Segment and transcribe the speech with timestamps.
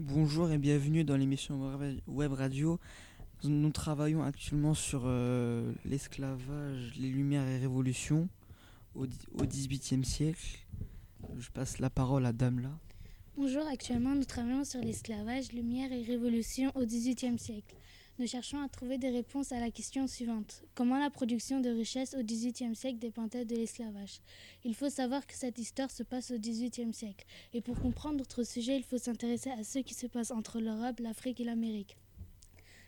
[0.00, 1.58] Bonjour et bienvenue dans l'émission
[2.06, 2.78] Web Radio.
[3.42, 8.28] Nous travaillons actuellement sur euh, l'esclavage, les Lumières et Révolutions
[8.94, 9.06] au
[9.42, 10.60] XVIIIe siècle.
[11.36, 12.70] Je passe la parole à Damla.
[13.36, 17.74] Bonjour, actuellement nous travaillons sur l'esclavage, Lumières et Révolutions au XVIIIe siècle.
[18.18, 20.64] Nous cherchons à trouver des réponses à la question suivante.
[20.74, 24.18] Comment la production de richesses au XVIIIe siècle dépendait de l'esclavage?
[24.64, 27.24] Il faut savoir que cette histoire se passe au XVIIIe siècle.
[27.54, 30.98] Et pour comprendre notre sujet, il faut s'intéresser à ce qui se passe entre l'Europe,
[30.98, 31.96] l'Afrique et l'Amérique.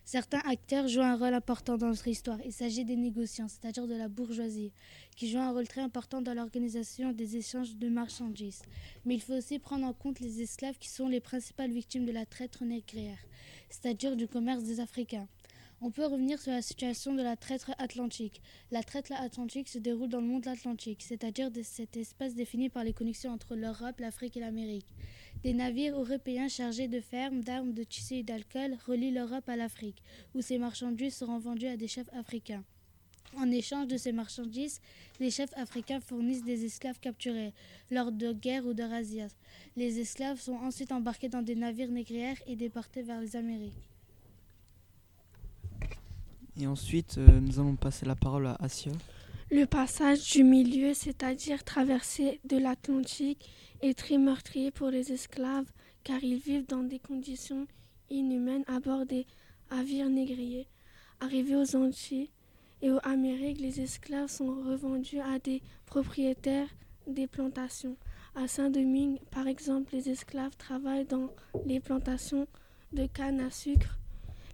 [0.05, 2.39] Certains acteurs jouent un rôle important dans notre histoire.
[2.45, 4.73] Il s'agit des négociants, c'est-à-dire de la bourgeoisie,
[5.15, 8.63] qui jouent un rôle très important dans l'organisation des échanges de marchandises.
[9.05, 12.13] Mais il faut aussi prendre en compte les esclaves qui sont les principales victimes de
[12.13, 13.19] la traite négrière,
[13.69, 15.29] c'est-à-dire du commerce des Africains.
[15.83, 18.43] On peut revenir sur la situation de la traite atlantique.
[18.71, 22.93] La traite atlantique se déroule dans le monde atlantique, c'est-à-dire cet espace défini par les
[22.93, 24.93] connexions entre l'Europe, l'Afrique et l'Amérique.
[25.43, 30.03] Des navires européens chargés de fermes, d'armes, de tissus et d'alcool relient l'Europe à l'Afrique,
[30.35, 32.63] où ces marchandises seront vendues à des chefs africains.
[33.39, 34.83] En échange de ces marchandises,
[35.19, 37.55] les chefs africains fournissent des esclaves capturés
[37.91, 39.35] lors de guerres ou de razzias.
[39.77, 43.90] Les esclaves sont ensuite embarqués dans des navires négrières et déportés vers les Amériques.
[46.61, 48.93] Et ensuite, euh, nous allons passer la parole à Asia.
[49.51, 53.49] Le passage du milieu, c'est-à-dire traverser de l'Atlantique,
[53.81, 55.71] est très meurtrier pour les esclaves
[56.05, 57.67] car ils vivent dans des conditions
[58.11, 59.27] inhumaines à bord des
[59.71, 60.69] navires négriers.
[61.21, 62.31] Arrivés aux Antilles
[62.83, 66.69] et aux Amériques, les esclaves sont revendus à des propriétaires
[67.07, 67.97] des plantations.
[68.35, 71.31] À Saint-Domingue, par exemple, les esclaves travaillent dans
[71.65, 72.47] les plantations
[72.93, 74.00] de canne à sucre.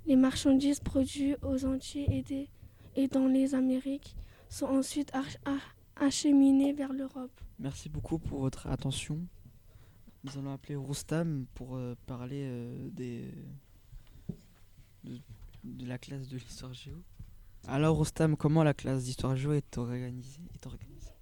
[0.07, 2.49] Les marchandises produites aux Antilles et,
[2.95, 4.15] et dans les Amériques
[4.49, 5.13] sont ensuite
[5.97, 7.41] acheminées vers l'Europe.
[7.59, 9.21] Merci beaucoup pour votre attention.
[10.23, 13.31] Nous allons appeler Roustam pour euh, parler euh, des,
[15.05, 16.97] de, la classe de l'histoire géo.
[17.69, 21.13] Alors Roustam, comment la classe d'histoire géo est organisée, est organisée?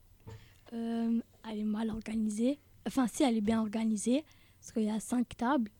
[0.72, 1.20] Euh,
[1.50, 2.58] Elle est mal organisée.
[2.86, 4.24] Enfin, si, elle est bien organisée.
[4.60, 5.70] Parce qu'il y a cinq tables.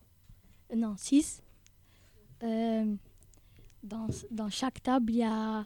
[0.75, 1.43] non, six.
[3.83, 5.65] Dans, dans chaque table, il y a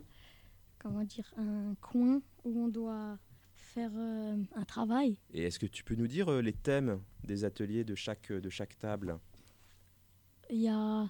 [0.78, 3.18] comment dire, un coin où on doit
[3.54, 5.18] faire euh, un travail.
[5.32, 8.48] Et est-ce que tu peux nous dire euh, les thèmes des ateliers de chaque, de
[8.48, 9.18] chaque table?
[10.50, 11.02] Il y a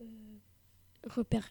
[0.00, 0.04] euh,
[1.08, 1.48] repères,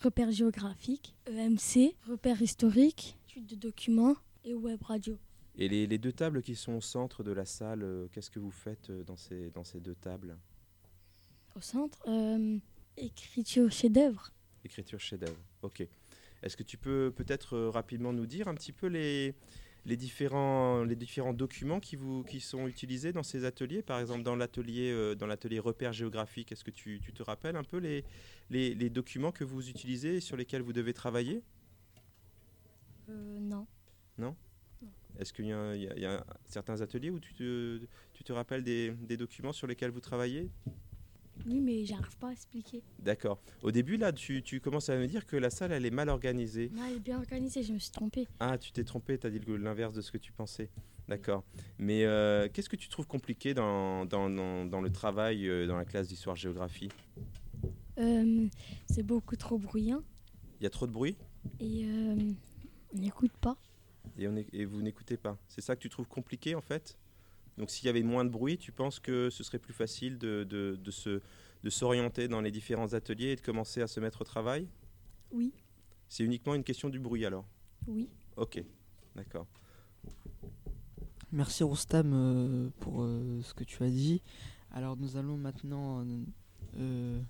[0.00, 5.18] repères géographiques, EMC, repères historiques, études de documents et web radio.
[5.56, 8.52] Et les, les, deux tables qui sont au centre de la salle, qu'est-ce que vous
[8.52, 10.38] faites dans ces, dans ces deux tables?
[11.58, 11.98] Au centre,
[12.96, 14.30] écriture chef-d'œuvre.
[14.64, 15.84] Écriture chef-d'œuvre, ok.
[16.44, 19.34] Est-ce que tu peux peut-être euh, rapidement nous dire un petit peu les,
[19.84, 23.82] les, différents, les différents documents qui, vous, qui sont utilisés dans ces ateliers?
[23.82, 27.56] Par exemple, dans l'atelier euh, dans l'atelier repères géographiques, est-ce que tu, tu, te rappelles
[27.56, 28.04] un peu les,
[28.50, 31.42] les, les, documents que vous utilisez et sur lesquels vous devez travailler?
[33.08, 33.66] Euh, Non.
[34.16, 34.36] Non,
[35.18, 37.80] Est-ce qu'il y, y, a certains ateliers où tu te,
[38.12, 40.50] tu te rappelles des, des documents sur lesquels vous travaillez?
[41.46, 42.82] Oui, mais j'arrive pas à expliquer.
[42.98, 43.40] D'accord.
[43.62, 46.08] Au début, là, tu, tu, commences à me dire que la salle, elle est mal
[46.08, 46.70] organisée.
[46.74, 48.26] Non, elle est bien organisée, je me suis trompée.
[48.40, 50.68] Ah, tu t'es trompé, tu as dit l'inverse de ce que tu pensais.
[51.08, 51.44] D'accord.
[51.78, 55.84] Mais euh, qu'est-ce que tu trouves compliqué dans, dans, dans, le travail euh, dans la
[55.84, 56.90] classe d'histoire-géographie
[57.98, 58.46] euh,
[58.90, 60.02] C'est beaucoup trop bruyant.
[60.60, 61.16] Il y a trop de bruit?
[61.60, 61.86] Et
[62.92, 63.56] on n'écoute pas.
[64.18, 65.38] Et, on et vous n'écoutez pas.
[65.48, 66.98] C'est ça que tu trouves compliqué, en fait?
[67.58, 70.44] Donc s'il y avait moins de bruit, tu penses que ce serait plus facile de,
[70.44, 71.20] de, de se,
[71.64, 74.68] de s'orienter dans les différents ateliers et de commencer à se mettre au travail?
[75.32, 75.52] Oui.
[76.08, 77.44] C'est uniquement une question du bruit alors?
[77.86, 78.08] Oui.
[78.36, 78.62] Ok,
[79.16, 79.46] d'accord.
[81.32, 84.22] Merci Roustam euh, pour euh, ce que tu as dit.
[84.70, 86.06] Alors nous allons maintenant
[86.76, 87.20] euh,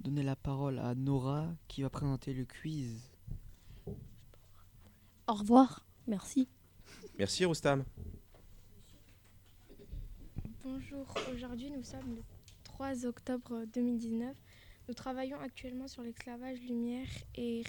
[0.00, 3.12] donner la parole à Nora qui va présenter le quiz.
[5.28, 6.48] Au revoir, merci.
[7.18, 7.84] Merci Roustam.
[10.62, 12.22] Bonjour, aujourd'hui nous sommes le
[12.64, 14.36] 3 octobre 2019.
[14.88, 17.62] Nous travaillons actuellement sur l'esclavage, lumière et,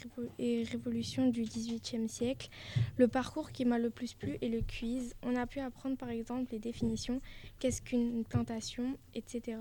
[0.70, 2.50] révolution du XVIIIe siècle.
[2.98, 5.16] Le parcours qui m'a le plus plu est le quiz.
[5.24, 7.22] On a pu apprendre par exemple les définitions,
[7.60, 9.58] qu'est-ce qu'une plantation, etc.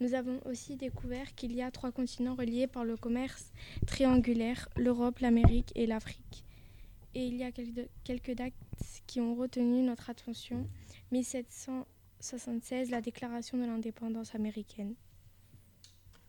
[0.00, 3.52] Nous avons aussi découvert qu'il y a trois continents reliés par le commerce
[3.86, 6.44] triangulaire, l'Europe, l'Amérique et l'Afrique.
[7.14, 8.52] Et il y a quelques dates
[9.06, 10.68] qui ont retenu notre attention.
[11.12, 11.86] 1700
[12.20, 14.94] 76, la déclaration de l'indépendance américaine.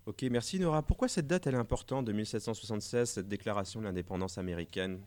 [0.05, 0.83] Ok, merci Nora.
[0.83, 5.01] Pourquoi cette date elle est importante de 1776, cette déclaration de l'indépendance américaine?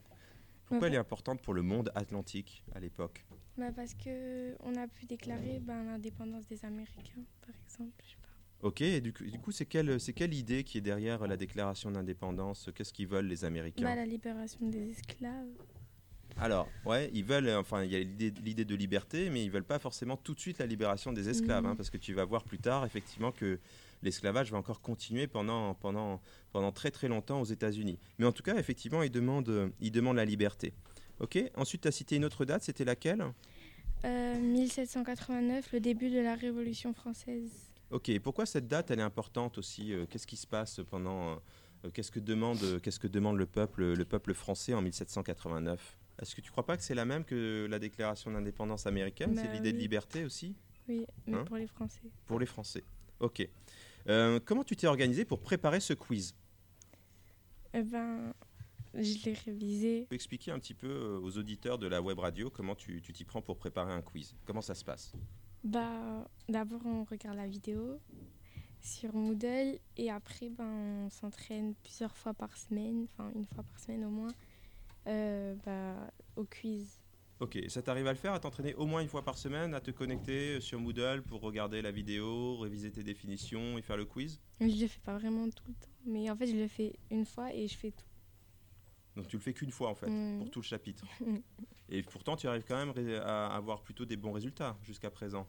[0.66, 3.24] Pourquoi elle est importante pour le monde atlantique à l'époque?
[3.56, 7.92] Bah Parce qu'on a pu déclarer ben, l'indépendance des Américains, par exemple.
[8.04, 8.28] Je sais pas.
[8.62, 11.90] Ok, et du coup, du coup c'est quelle, quelle idée qui est derrière la déclaration
[11.90, 13.84] d'indépendance Qu'est-ce qu'ils veulent les Américains?
[13.84, 15.48] Bah, La libération des esclaves.
[16.40, 19.78] Alors, ouais, ils veulent, enfin, il y a l'idée de liberté, mais ils veulent pas
[19.78, 22.58] forcément tout de suite la libération des esclaves, hein, parce que tu vas voir plus
[22.58, 23.58] tard, effectivement, que
[24.02, 26.22] l'esclavage va encore continuer pendant, pendant,
[26.52, 27.98] pendant très très longtemps aux États-Unis.
[28.19, 30.72] Mais en tout cas, effectivement, ils demandent, ils demandent la liberté.
[31.19, 33.22] Ok, ensuite, tu as cité une autre date, c'était laquelle?
[34.04, 37.50] 1789, euh, le début de la Révolution française.
[37.90, 41.38] Ok, pourquoi cette date, elle est importante aussi euh, Qu'est-ce qui se passe pendant...
[41.84, 46.34] Euh, qu'est-ce que demande, qu'est-ce que demande le peuple, le peuple français en 1789 est-ce
[46.34, 49.34] que tu ne crois pas que c'est la même que la déclaration d'indépendance américaine?
[49.37, 50.55] C'est bah l'idée de liberté aussi?
[50.88, 51.44] Oui, mais hein?
[51.44, 52.11] pour les Français.
[52.26, 52.84] Pour les Français.
[53.20, 53.46] Ok.
[54.08, 56.34] Euh, comment tu t'es organisé pour préparer ce quiz?
[57.72, 58.32] Eh ben,
[58.94, 60.00] je l'ai révisé.
[60.02, 63.00] Tu peux expliquer un petit peu euh, aux auditeurs de la web radio comment tu
[63.00, 64.34] t'y prends pour préparer un quiz?
[64.44, 65.12] Comment ça se passe?
[65.62, 68.00] Bah, D'abord, on regarde la vidéo
[68.81, 70.64] sur Moodle et après, ben,
[71.06, 74.32] on s'entraîne plusieurs fois par semaine, enfin une fois par semaine au moins.
[75.06, 77.00] Euh, bah, au quiz.
[77.41, 79.81] Ok, ça t'arrive à le faire, à t'entraîner au moins une fois par semaine, à
[79.81, 84.43] te connecter sur Moodle pour regarder la vidéo, réviser tes définitions et faire le quiz?
[84.61, 87.25] Je le fais pas vraiment tout le temps, mais en fait je le fais une
[87.25, 88.05] fois et je fais tout.
[89.17, 91.06] Donc tu le fais qu'une fois en fait, pour tout le chapitre.
[91.88, 92.93] et pourtant tu arrives quand même
[93.25, 95.49] à avoir plutôt des bons résultats jusqu'à présent,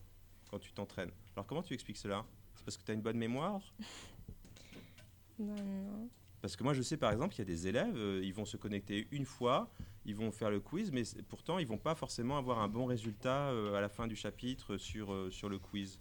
[0.49, 1.11] quand tu t'entraînes.
[1.35, 2.25] Alors comment tu expliques cela?
[2.55, 3.73] C'est parce que tu as une bonne mémoire?
[5.39, 6.09] Non, non.
[6.41, 8.45] Parce que moi, je sais par exemple qu'il y a des élèves, euh, ils vont
[8.45, 9.69] se connecter une fois,
[10.05, 13.49] ils vont faire le quiz, mais pourtant, ils vont pas forcément avoir un bon résultat
[13.49, 15.99] euh, à la fin du chapitre sur, euh, sur le quiz.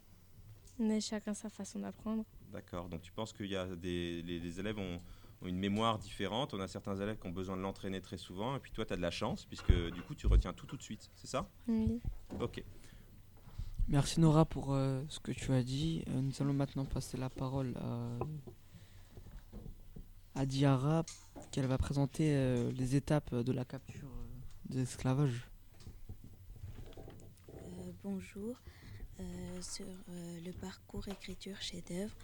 [0.78, 2.25] Mais chacun sa façon d'apprendre.
[2.52, 2.88] D'accord.
[2.88, 5.00] Donc tu penses qu'il y a des les, élèves ont,
[5.44, 6.54] une mémoire différente.
[6.54, 8.94] On a certains élèves qui ont besoin de l'entraîner très souvent, et puis toi, tu
[8.94, 11.10] as de la chance, puisque du coup, tu retiens tout tout de suite.
[11.16, 11.50] C'est ça?
[11.69, 12.00] Oui.
[12.40, 12.64] Ok.
[13.88, 14.75] Merci Nora pour
[15.08, 16.04] ce que tu as dit.
[16.06, 18.19] nous allons maintenant passer la parole à
[20.34, 21.04] à Diara
[21.50, 25.48] qu'elle va présenter euh, les étapes de la capture euh, des esclavages.
[27.48, 28.56] Euh, bonjour.
[29.60, 32.14] sur le parcours écriture chef-d'œuvre,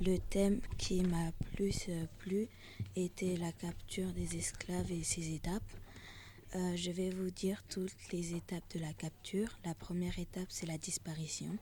[0.00, 1.88] le thème qui m'a plus
[2.18, 2.48] plu
[2.96, 5.70] était la capture des esclaves et ses étapes.
[6.54, 9.56] je vais vous dire toutes les étapes de la capture.
[9.64, 11.56] La première étape, c'est la disparition.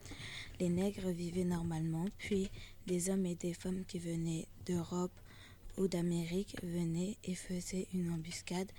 [0.60, 2.50] Les nègres vivaient normalement, puis
[2.86, 5.12] des hommes et des femmes qui venaient d'Europe
[5.78, 8.70] ou d'Amérique venaient et faisaient une embuscade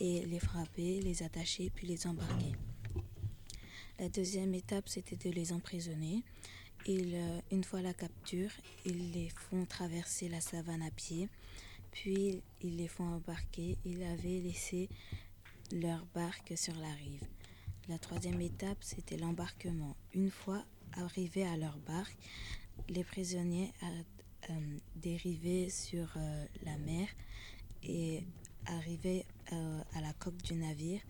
[0.00, 2.52] et les frapper, les attacher puis les embarquer.
[3.98, 6.22] La deuxième étape, c'était de les emprisonner.
[6.88, 8.50] Euh, une fois la capture,
[8.84, 11.28] ils les font traverser la savane à pied,
[11.92, 13.78] puis ils les font embarquer.
[13.84, 14.88] Ils avaient laissé
[15.72, 17.22] leur barque sur la rive.
[17.88, 19.96] La troisième étape, c'était l'embarquement.
[20.12, 20.64] Une fois
[20.94, 22.16] arrivés à leur barque,
[22.88, 23.72] les prisonniers
[24.96, 27.08] dériver sur euh, la mer
[27.82, 28.24] et
[28.66, 31.00] arriver euh, à la coque du navire,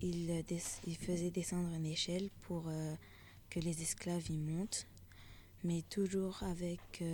[0.00, 0.44] il,
[0.86, 2.64] il faisait descendre une échelle pour
[3.50, 4.86] que les esclaves y montent,
[5.62, 7.04] mais toujours avec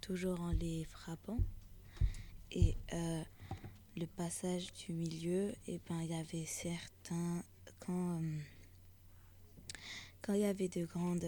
[0.00, 1.36] toujours en les frappant.
[2.52, 2.74] Et
[3.96, 7.44] le passage du milieu, et eh ben, il y avait certains
[7.80, 8.22] quand
[10.22, 11.26] quand il y avait de grandes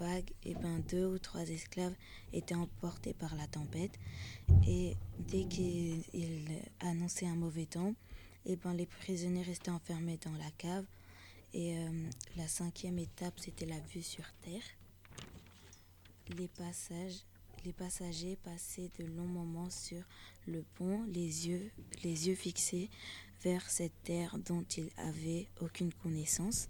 [0.00, 1.94] vague, et eh ben deux ou trois esclaves
[2.32, 3.98] étaient emportés par la tempête.
[4.66, 6.02] Et dès qu'ils
[6.80, 7.94] annonçaient un mauvais temps,
[8.46, 10.84] et eh ben les prisonniers restaient enfermés dans la cave.
[11.52, 11.88] Et euh,
[12.36, 14.62] la cinquième étape, c'était la vue sur terre.
[16.36, 16.48] Les,
[17.72, 20.02] passagers passaient de longs moments sur
[20.46, 21.70] le pont, les yeux,
[22.02, 22.90] les yeux fixés
[23.42, 26.68] vers cette terre dont ils avaient aucune connaissance.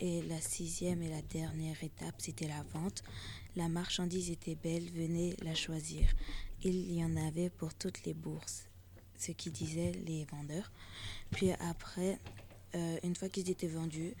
[0.00, 3.02] Et la sixième et la dernière étape, c'était la vente.
[3.54, 6.06] La marchandise était belle, venez la choisir.
[6.62, 8.66] Il y en avait pour toutes les bourses,
[9.18, 10.70] ce qui disaient les vendeurs.
[11.30, 12.18] Puis après,
[12.74, 14.14] euh, une fois qu'ils étaient vendus,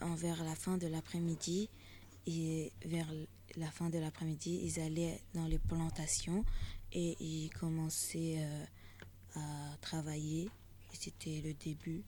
[0.00, 1.68] vers la fin de l'après-midi,
[2.28, 3.08] et vers
[3.56, 6.44] la fin de l'après-midi, ils allaient dans les plantations
[6.92, 8.64] et ils commençaient euh,
[9.36, 10.50] à travailler.
[10.92, 12.04] C'était le début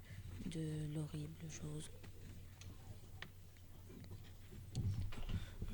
[0.46, 1.90] de l'horrible chose.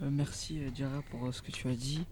[0.02, 2.04] Euh, merci euh, Diara pour euh, ce que tu as dit.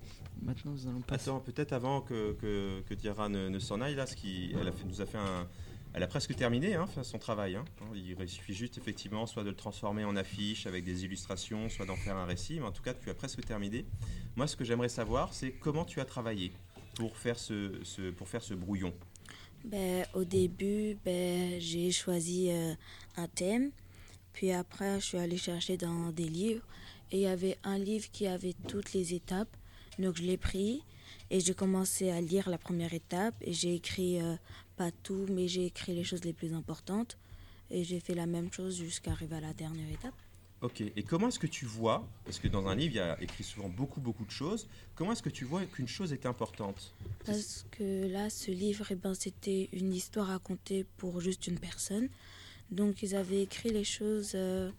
[0.42, 1.30] Maintenant, nous allons passer.
[1.30, 5.00] Attends, peut-être avant que, que, ne, s'en aille, là, ce qui, elle a fait, nous
[5.00, 5.46] a fait un.
[5.96, 7.54] Elle a presque terminé hein, son travail.
[7.54, 7.64] Hein.
[7.94, 11.94] Il suffit juste effectivement soit de le transformer en affiche avec des illustrations, soit d'en
[11.94, 12.58] faire un récit.
[12.58, 13.86] Mais en tout cas, tu as presque terminé.
[14.34, 16.50] Moi, ce que j'aimerais savoir, c'est comment tu as travaillé
[16.96, 18.92] pour faire ce, ce pour faire ce brouillon?
[19.64, 22.74] Ben, au début, ben, j'ai choisi euh,
[23.16, 23.70] un thème.
[24.32, 26.64] Puis après, je suis allée chercher dans des livres.
[27.14, 29.56] Et il y avait un livre qui avait toutes les étapes.
[30.00, 30.82] Donc je l'ai pris
[31.30, 33.36] et j'ai commencé à lire la première étape.
[33.40, 34.34] Et j'ai écrit, euh,
[34.76, 37.16] pas tout, mais j'ai écrit les choses les plus importantes.
[37.70, 40.14] Et j'ai fait la même chose jusqu'à arriver à la dernière étape.
[40.60, 43.22] Ok, et comment est-ce que tu vois, parce que dans un livre, il y a
[43.22, 44.66] écrit souvent beaucoup, beaucoup de choses,
[44.96, 46.94] comment est-ce que tu vois qu'une chose est importante?
[47.26, 52.08] Parce que là, ce livre, eh ben, c'était une histoire racontée pour juste une personne.
[52.70, 54.70] Donc, ils avaient écrit les choses euh,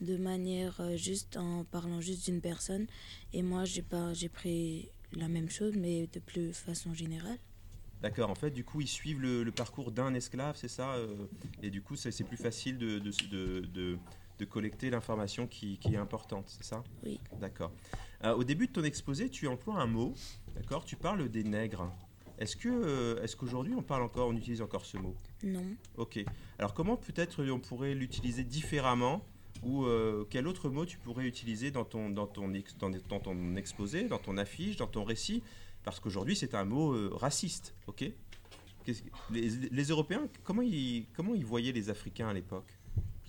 [0.00, 2.86] de manière euh, juste en parlant juste d'une personne.
[3.32, 7.38] Et moi, j'ai pas, j'ai pris la même chose, mais de plus façon générale.
[8.00, 11.26] D'accord, en fait, du coup, ils suivent le, le parcours d'un esclave, c'est ça euh,
[11.62, 13.98] Et du coup, c'est c'est plus facile de, de, de, de-
[14.40, 16.82] de collecter l'information qui, qui est importante, c'est ça?
[17.04, 17.20] Oui.
[17.40, 17.70] D'accord.
[18.24, 20.12] Euh, au début de ton exposé, tu emploies un mot,
[20.56, 20.84] d'accord?
[20.84, 21.88] Tu parles des nègres.
[22.38, 25.14] Est-ce que, euh, est-ce qu'aujourd'hui on parle encore, on utilise encore ce mot?
[25.44, 25.64] Non.
[25.96, 26.18] Ok.
[26.58, 29.24] Alors comment peut-être on pourrait l'utiliser différemment
[29.64, 33.56] ou euh, quel autre mot tu pourrais utiliser dans ton, dans, ton dans, dans ton
[33.56, 35.42] exposé, dans ton affiche, dans ton récit?
[35.82, 38.10] Parce qu'aujourd'hui c'est un mot euh, raciste, ok?
[39.30, 42.70] Les, les Européens, comment ils, comment ils voyaient les Africains à l'époque?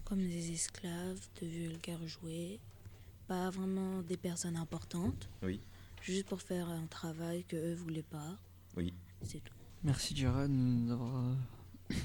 [0.03, 2.59] Comme des esclaves, de vulgaires jouets.
[3.27, 5.29] Pas vraiment des personnes importantes.
[5.41, 5.59] Oui.
[6.01, 8.37] Juste pour faire un travail que eux voulaient pas.
[8.77, 8.93] Oui.
[9.23, 9.53] C'est tout.
[9.83, 10.51] Merci Jared
[10.87, 11.15] d'avoir.
[11.91, 11.95] euh,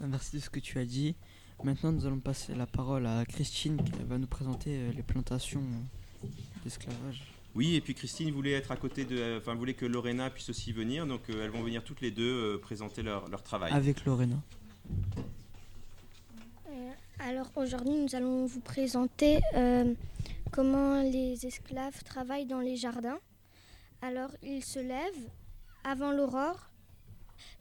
[0.00, 1.16] Merci de ce que tu as dit.
[1.64, 5.60] Maintenant, nous allons passer la parole à Christine qui va nous présenter euh, les plantations
[5.60, 6.28] euh,
[6.64, 7.24] d'esclavage.
[7.54, 10.72] Oui, et puis Christine voulait être à côté de, enfin voulait que Lorena puisse aussi
[10.72, 13.72] venir, donc euh, elles vont venir toutes les deux euh, présenter leur, leur travail.
[13.72, 14.36] Avec Lorena.
[16.68, 19.92] Euh, alors aujourd'hui, nous allons vous présenter euh,
[20.52, 23.18] comment les esclaves travaillent dans les jardins.
[24.02, 25.28] Alors ils se lèvent
[25.82, 26.70] avant l'aurore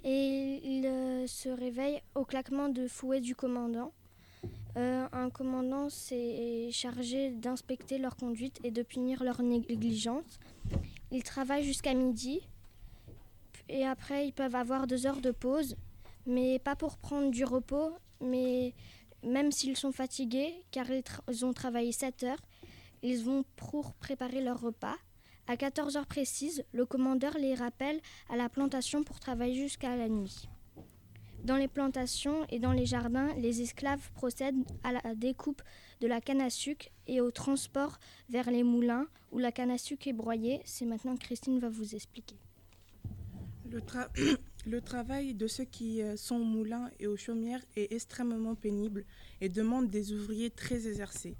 [0.03, 3.91] et ils euh, se réveillent au claquement de fouet du commandant.
[4.77, 10.39] Euh, un commandant s'est chargé d'inspecter leur conduite et de punir leur négligence.
[11.11, 12.41] Ils travaillent jusqu'à midi
[13.69, 15.75] et après ils peuvent avoir deux heures de pause,
[16.25, 17.91] mais pas pour prendre du repos,
[18.21, 18.73] mais
[19.23, 22.41] même s'ils sont fatigués, car ils ont travaillé 7 heures,
[23.03, 24.95] ils vont pour préparer leur repas.
[25.49, 30.09] À 14 heures précises, le commandeur les rappelle à la plantation pour travailler jusqu'à la
[30.09, 30.49] nuit.
[31.45, 35.61] Dans les plantations et dans les jardins, les esclaves procèdent à la découpe
[36.01, 39.77] de la canne à sucre et au transport vers les moulins où la canne à
[39.77, 40.59] sucre est broyée.
[40.65, 42.35] C'est maintenant que Christine va vous expliquer.
[43.69, 43.81] Le,
[44.65, 49.05] le travail de ceux qui euh, sont au moulin et aux chaumières est extrêmement pénible
[49.39, 51.37] et demande des ouvriers très exercés.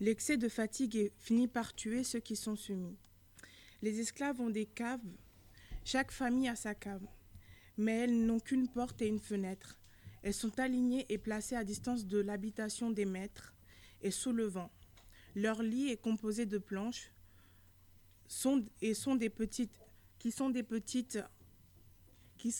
[0.00, 2.96] L'excès de fatigue finit par tuer ceux qui sont soumis.
[3.82, 5.00] Les esclaves ont des caves.
[5.84, 7.04] Chaque famille a sa cave.
[7.76, 9.78] Mais elles n'ont qu'une porte et une fenêtre.
[10.22, 13.54] Elles sont alignées et placées à distance de l'habitation des maîtres
[14.00, 14.70] et sous le vent.
[15.34, 17.10] Leur lit est composé de planches
[18.80, 19.78] et sont des petites,
[20.18, 21.18] qui sont des petites
[22.38, 22.52] qui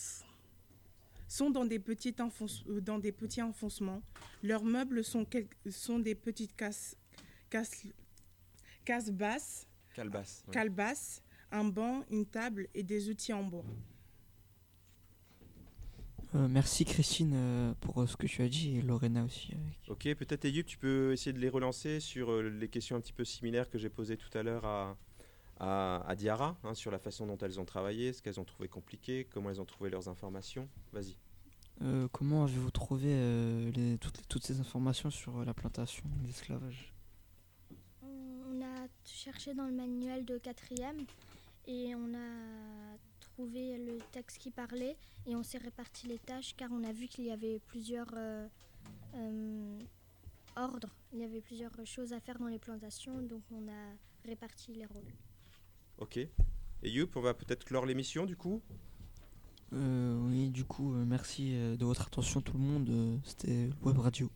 [1.27, 4.01] sont euh, dans des petits enfoncements.
[4.41, 6.95] Leurs meubles sont des petites casses,
[7.49, 7.87] casses,
[8.85, 11.21] casses basses, Calebasse.
[11.51, 13.63] un banc, une table et des outils en bois.
[16.35, 19.51] Euh, merci Christine euh, pour euh, ce que tu as dit et Lorena aussi.
[19.53, 19.79] avec.
[19.87, 23.13] Ok, peut-être Ayub, tu peux essayer de les relancer sur euh, les questions un petit
[23.13, 24.97] peu similaires que j'ai posées tout à l'heure à,
[25.59, 28.67] à, à Diara, hein, sur la façon dont elles ont travaillé, ce qu'elles ont trouvé
[28.67, 30.67] compliqué, comment elles ont trouvé leurs informations.
[30.91, 31.17] Vas-y.
[31.83, 36.92] Euh, comment avez-vous trouvé euh, les- toutes, toutes ces informations sur euh, la plantation d'esclavage
[36.92, 36.92] On a
[39.23, 41.05] cherché dans le manuel de quatrième
[41.65, 46.69] et on a trouvé le texte qui parlait et on s'est réparti les tâches car
[46.73, 48.45] on a vu qu'il y avait plusieurs euh,
[49.15, 49.79] euh,
[50.57, 54.73] ordres, il y avait plusieurs choses à faire dans les plantations donc on a réparti
[54.73, 55.13] les rôles.
[55.99, 56.19] Ok.
[56.83, 58.61] Ayub, on va peut-être clore l'émission du coup?
[59.71, 63.21] Euh, Oui, du coup, merci de votre attention tout le monde.
[63.23, 64.29] C'était Web Radio.